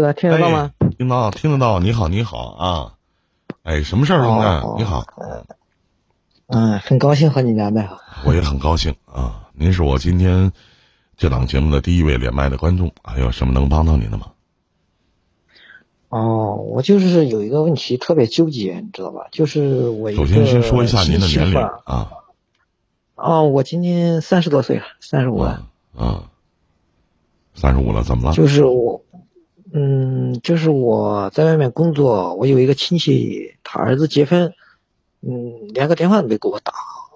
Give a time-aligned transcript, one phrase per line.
[0.00, 0.72] 哥听得到吗？
[0.98, 1.80] 听到，听得到。
[1.80, 2.92] 你好，你好啊！
[3.62, 4.82] 哎，什么事儿，兄弟？
[4.82, 5.06] 你好。
[6.48, 7.88] 嗯，很高兴和你连麦。
[8.26, 9.48] 我也很高兴啊！
[9.54, 10.52] 您是我今天
[11.16, 14.32] 这档节目的第一位连麦的观众，还有什么能帮到您的吗？
[16.10, 19.28] 哦，我就是有一个问题特别纠结，你知道吧？
[19.32, 22.10] 就是我首先先说一下您的年龄啊。
[23.14, 25.66] 哦，我今年三十多岁了，三十五了。
[25.96, 26.24] 啊，
[27.54, 28.36] 三十五了，怎么了？
[28.36, 29.02] 就是我。
[29.78, 34.54] 嗯，就是我在外面工作，我有一个亲戚，他儿子结婚，
[35.20, 36.72] 嗯，连个电话都没给我打。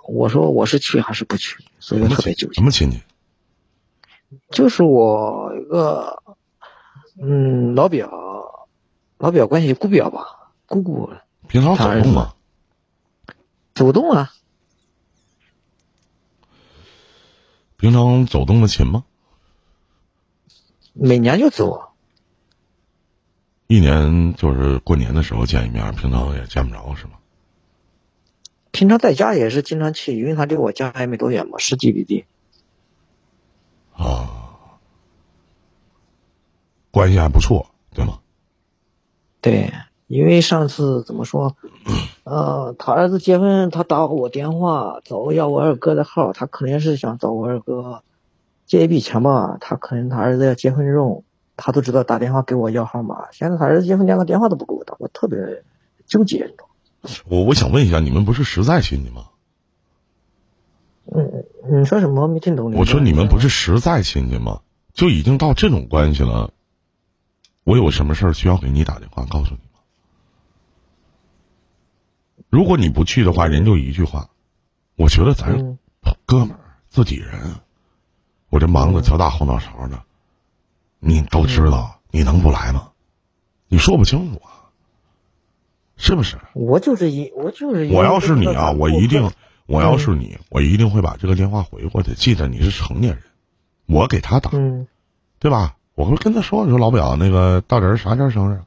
[0.06, 2.52] 我说我是去还是不去，所以特别纠结。
[2.52, 3.00] 什么亲戚？
[4.50, 6.22] 就是我一个，
[7.18, 8.68] 嗯，老表，
[9.16, 11.08] 老表关系姑表吧，姑姑。
[11.48, 12.34] 平常走动吗？
[13.74, 14.34] 走动啊。
[17.78, 19.04] 平常走动的勤吗？
[20.92, 21.86] 每年就走。
[23.70, 27.12] 一年就是过年的时候见一面，平常也见不着，是吗？
[28.72, 32.24] 平常在家也是经常去，因为他离我家还没多远嘛，十几里地。
[33.92, 34.28] 啊，
[36.90, 38.18] 关系还不错，对吗？
[39.40, 39.72] 对，
[40.08, 41.54] 因为上次怎么说？
[42.24, 48.02] 呃，他儿子结婚，他打我电话找要我二哥的号，他肯定是想找我二哥
[48.66, 51.22] 借一笔钱吧，他可能他儿子要结婚用。
[51.62, 55.62] 他都知道打电话给我要号码，现在他儿子结婚连个电话都不给我打，我特别
[56.06, 56.66] 纠结，你知道
[57.28, 59.26] 我我想问一下，你们不是实在亲戚吗？
[61.12, 61.44] 嗯，
[61.80, 62.28] 你说什么？
[62.28, 62.72] 没听懂。
[62.72, 64.62] 我说你们不是实在亲戚吗？
[64.94, 66.50] 就已经到这种关系了，
[67.64, 69.80] 我有什么事儿需要给你打电话告诉你吗？
[72.48, 74.30] 如果你不去的话，人就一句话，
[74.96, 75.78] 我觉得咱
[76.26, 77.56] 哥们儿自己人，
[78.48, 80.02] 我这忙的前大后脑勺的。
[81.00, 82.90] 你都知道，你能不来吗？
[83.68, 84.68] 你说不清楚啊，
[85.96, 86.38] 是不是？
[86.54, 89.30] 我就是一，我就是我要是你啊，我一定，
[89.66, 92.14] 我要是你，我一定会把这个电话回过去。
[92.14, 93.22] 记得你是成年人，
[93.86, 94.50] 我给他打，
[95.38, 95.76] 对吧？
[95.94, 98.62] 我会跟他说，你说老表，那个到底是啥天生日？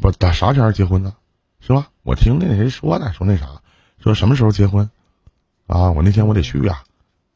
[0.00, 1.14] 不，打啥前结婚呢？
[1.60, 1.88] 是吧？
[2.02, 3.62] 我听那谁说的，说那啥，
[3.98, 4.90] 说什么时候结婚？
[5.66, 6.82] 啊，我那天我得去呀，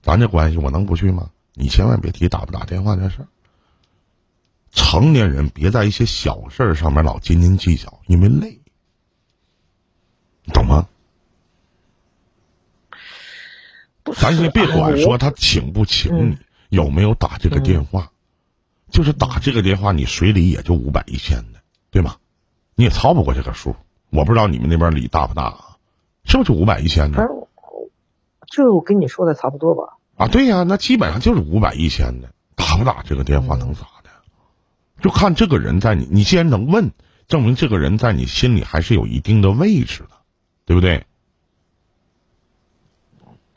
[0.03, 1.31] 咱这关系我能不去吗？
[1.55, 3.29] 你千万别提打不打电话这事儿。
[4.75, 8.61] 成年人别在一些小事儿上面老斤斤计较，因为累，
[10.45, 10.89] 你懂吗？
[14.17, 18.11] 咱先别管说他请不请你，有没有打这个电话，
[18.91, 21.61] 就是打这个电话，你水里也就五百一千的，
[21.91, 22.17] 对吗？
[22.75, 23.77] 你也超不过这个数。
[24.11, 25.77] 我不知道你们那边礼大不大啊？
[26.25, 27.27] 是不是就五百一千的？
[28.47, 29.99] 就跟你说的差不多吧。
[30.17, 33.87] 啊，对呀，那基本上就是五百一千的，打不打这个电话能咋？
[35.05, 36.93] 就看这个人在你，你既然能问，
[37.29, 40.09] 证明这个人在你心里还是有一定的位置的，
[40.65, 41.05] 对不对？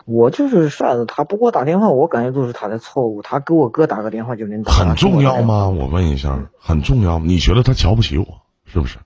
[0.04, 3.22] 我就是算子，他不给我打电话，我感觉都是他的错误。
[3.22, 4.74] 他给我哥打个电话就能打。
[4.74, 5.70] 很重要吗？
[5.70, 7.26] 我问一下，很重要吗？
[7.26, 8.98] 你觉得他瞧不起我，是不是？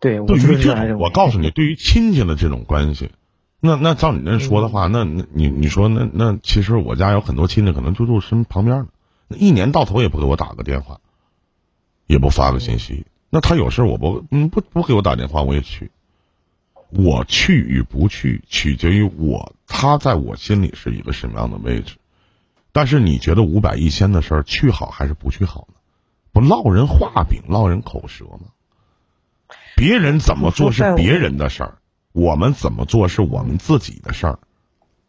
[0.00, 3.10] 对，对于这，我告诉你，对于亲戚的这种关系，
[3.60, 8.86] 那那照你那说的话，那那你你说那那其实我家有很多亲戚，可能就住身旁边呢。
[9.28, 11.00] 一年到头也不给我打个电话，
[12.06, 13.06] 也不发个信息。
[13.30, 15.90] 那他有事我不嗯不不给我打电话我也去。
[16.90, 21.96] 我去与不去取决于我他在我心里是一个什么样的位置。
[22.72, 25.74] 但是你觉得五百一千的事儿去好还是不去好呢？
[26.32, 28.48] 不落人画饼落人口舌吗？
[29.76, 31.78] 别人怎么做是别人的事儿，
[32.12, 34.38] 我们怎么做是我们自己的事儿，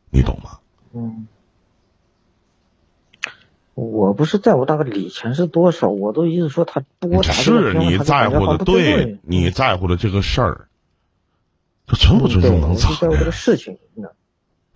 [0.10, 0.60] 你懂吗？
[0.94, 1.28] 嗯。
[3.80, 10.68] 我不是在乎那个礼钱是多少，我都意思说他不给我打是你在乎的，对，你在乎的这个事儿，
[11.88, 12.96] 这尊不尊重能咋的？
[13.00, 13.78] 这个事情，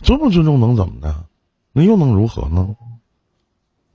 [0.02, 1.26] 尊不尊重能怎么的？
[1.72, 2.76] 那又能如何呢？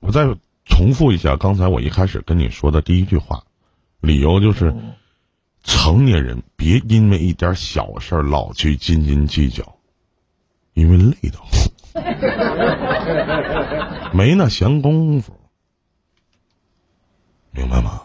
[0.00, 3.44] 我再重复一下刚才我一开始跟你说的第一句话，
[4.00, 4.74] 理由就是，
[5.64, 9.76] 成年人别因为一点小事老去斤斤计较，
[10.74, 11.50] 因为累得慌。
[14.12, 15.32] 没那闲工夫，
[17.50, 18.02] 明白吗？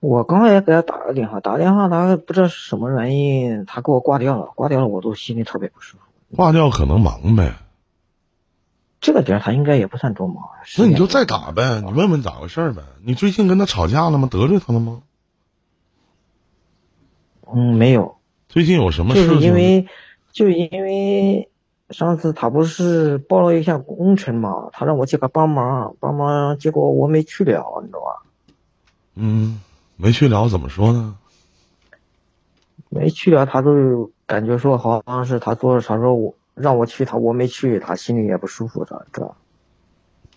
[0.00, 6.04] 我刚才也给他打个电话，打电话他不知道是什么原因，他给我挂掉了，挂掉了我都心里特别不舒服。
[6.36, 7.54] 挂掉可能忙呗。
[9.00, 10.44] 这个点他应该也不算多忙。
[10.78, 12.82] 那你就再打呗，你问问咋回事呗？
[13.02, 14.28] 你最近跟他吵架了吗？
[14.30, 15.02] 得罪他了吗？
[17.50, 18.16] 嗯，没有。
[18.48, 19.34] 最近有什么事情？
[19.34, 19.86] 就是因为。
[20.34, 21.48] 就因为
[21.90, 28.26] 上次他不是报了一项工程嘛，他让我去给他帮忙，帮忙，结果我没去了，你知道吧？
[29.14, 29.60] 嗯，
[29.96, 31.16] 没去了，怎么说呢？
[32.88, 39.34] 没去了，他就感觉说好像是他做，啥说我让我去，他我没去，他心里也不舒服，这这。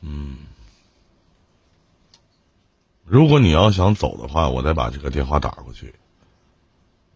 [0.01, 0.37] 嗯，
[3.03, 5.95] 如果你要想走的话，我再把这个电话打过去，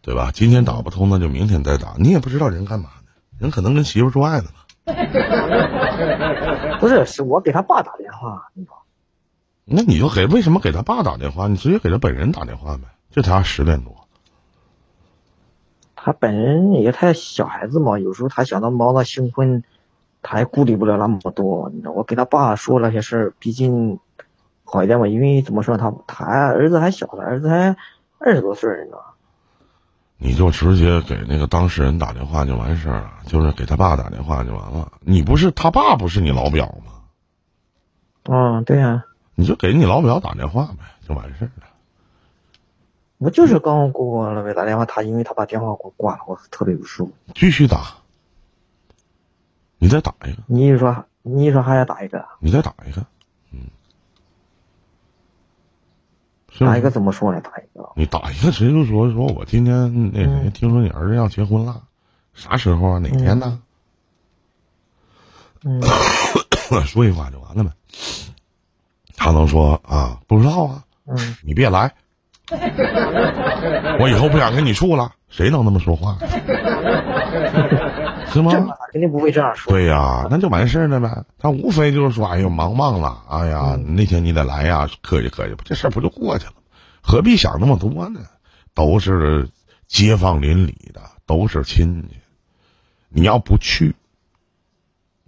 [0.02, 0.32] 对吧？
[0.34, 1.94] 今天打不通，那就明天再打。
[1.98, 4.66] 你也不知道人干嘛呢，人可能跟媳妇做爱呢吧？
[6.80, 8.50] 不是，是我给他爸打电话。
[9.64, 11.48] 那你就给为什么给他爸打电话？
[11.48, 12.84] 你直接给他本人打电话呗。
[13.12, 14.08] 这才十点多。
[15.96, 19.64] 他本人也太小孩子嘛，有时候他想到忙到兴奋，
[20.24, 21.70] 他也顾虑不了那么多。
[21.72, 24.00] 你知道，我给他爸说那些事儿，毕竟
[24.64, 25.08] 好一点嘛。
[25.08, 27.76] 因为怎么说，他他儿子还小，他儿子还
[28.18, 29.14] 二十多岁，你知道。
[30.24, 34.92] 你就直接给那个当事人打电话就完事儿了，就是给他爸打电话就完了。
[35.00, 37.02] 你不是他爸，不是你老表吗？
[38.26, 39.04] 嗯，对呀。
[39.34, 41.68] 你就给你老表打电话呗，就完事儿了。
[43.18, 47.14] 我就是刚给我老表打电话，他因为他把电话给我挂了，我特别不舒服。
[47.34, 47.96] 继续打，
[49.80, 50.44] 你再打一个。
[50.46, 52.24] 你一说，你一说还要打一个？
[52.40, 53.04] 你再打一个，
[53.52, 53.62] 嗯。
[56.60, 57.42] 打一个怎么说呢？
[57.42, 57.90] 打一个。
[57.96, 61.82] 你打一个谁就说说我今天那谁，听说你儿子要结婚了，
[62.34, 63.00] 啥时候啊？
[63.00, 63.60] 哪天呢？
[65.64, 65.82] 嗯。
[66.86, 67.72] 说一句话就完了呗。
[69.16, 70.20] 他能说啊？
[70.28, 70.84] 不知道啊。
[71.06, 71.36] 嗯。
[71.44, 71.94] 你别来。
[74.00, 76.18] 我以后不想跟你处了，谁能那么说话？
[78.28, 78.52] 是吗？
[78.92, 79.72] 肯定不会这样说。
[79.72, 81.24] 对呀，那就完事儿了呗。
[81.38, 86.54] 他无非就是说，哎呦，忙忘了，哎呀，那天你得来呀，客气客气，这事儿不就过去了？
[87.02, 88.22] 何必想那么多呢？
[88.74, 89.50] 都是
[89.88, 92.16] 街坊邻里的，都是亲戚，
[93.10, 93.96] 你要不去，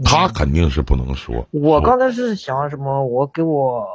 [0.03, 1.47] 他肯定是不能说。
[1.51, 3.05] 我刚才是想什么？
[3.05, 3.87] 我给我。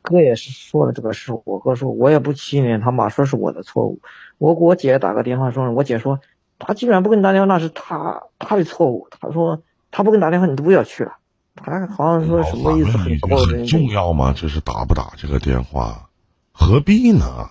[0.00, 4.00] 哥也是说了这个事，我哥说，我也不气馁，他妈说是我的错误。
[4.38, 6.20] 我给我姐打个电话说，我姐说，
[6.58, 9.08] 他既然不给你打电话，那是他他的错误。
[9.20, 11.12] 他说他不给你打电话，你都不要去了。
[11.54, 12.98] 他好像说什么意思？
[12.98, 14.32] 很很重要吗？
[14.32, 16.08] 就是打不打这个电话，
[16.52, 17.48] 何必呢？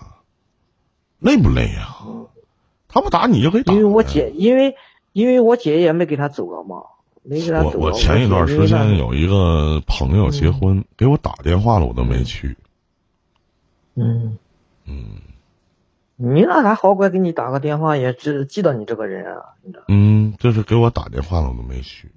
[1.18, 1.96] 累不累呀？
[2.88, 3.74] 他不打你就可以打。
[3.74, 4.76] 因为我姐，因为
[5.12, 6.82] 因为我姐也没给他走了嘛。
[7.64, 12.56] 我我前一段时间有一个朋友结婚，给我打电话了，我都没去。
[13.94, 14.38] 嗯嗯，
[16.20, 19.54] 你那还好怪，给你打个电话也知记得你这个人啊。
[19.86, 22.10] 嗯，就是给我打电话了，我都没去。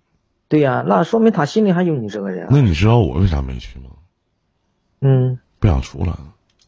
[0.49, 2.47] 对呀，那说明他心里还有你这个人。
[2.49, 3.89] 那你知道我为啥没去吗？
[5.01, 6.13] 嗯，不想出来。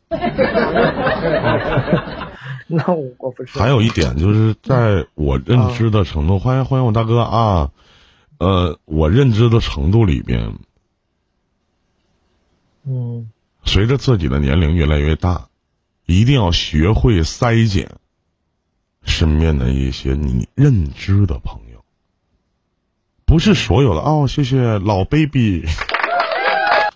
[2.68, 3.59] 那我不是。
[3.59, 7.71] 还有一点就是在我认知的程度，欢迎欢迎我大哥啊。
[8.38, 10.53] 呃，我认知的程度里边，
[12.86, 13.31] 嗯，
[13.63, 15.47] 随着自己的年龄越来越大，
[16.05, 17.91] 一定要学会筛减
[19.03, 21.83] 身边的一些你认知的朋友，
[23.25, 24.27] 不是所有的哦。
[24.27, 25.65] 谢谢老 baby，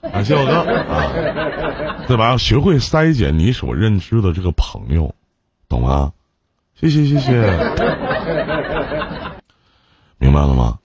[0.01, 2.30] 感谢我哥啊，对吧？
[2.30, 5.15] 要学会筛减你所认知的这个朋友，
[5.68, 6.13] 懂吗？
[6.75, 7.31] 谢谢谢谢，
[10.18, 10.80] 明白了吗？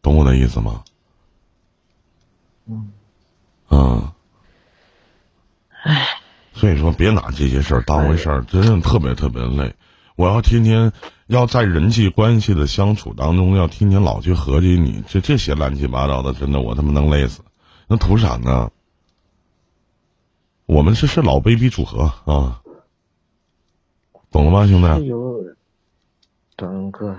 [0.00, 0.82] 懂我的意思吗？
[2.66, 2.92] 嗯，
[3.70, 4.12] 嗯，
[6.68, 9.74] 所以说别拿这些事儿当回事儿，真的特别特别累。
[10.16, 10.92] 我要天天
[11.26, 17.40] 要在人际关系的相处当中，要天天老去合计你这这些乱七八糟的，真的我他妈能累死。
[17.86, 18.70] 那图啥呢？
[20.66, 22.60] 我们这是老 baby 组合啊，
[24.30, 24.86] 懂了吗，兄弟？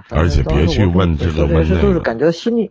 [0.09, 2.69] 而且别去问这个问那个，感觉心里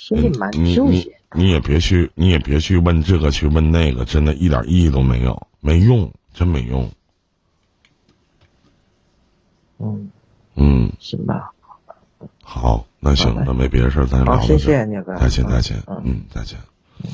[0.00, 1.14] 心里蛮纠结。
[1.34, 6.90] 你也别去，你也别去问这个，去问那个，真的一点意义都没有，没用，真没用。
[9.78, 10.10] 嗯
[10.54, 11.52] 嗯，行吧。
[12.42, 14.36] 好，那行，那没别的事儿，咱聊。
[14.36, 15.14] 好，谢谢你哥。
[15.18, 15.76] 再见，再见。
[16.02, 16.58] 嗯，再见。
[17.04, 17.10] 嗯。